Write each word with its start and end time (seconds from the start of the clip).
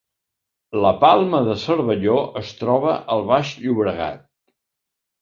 La 0.85 0.93
Palma 1.03 1.43
de 1.49 1.59
Cervelló 1.65 2.17
es 2.43 2.57
troba 2.65 2.97
al 3.19 3.25
Baix 3.31 3.55
Llobregat 3.63 4.29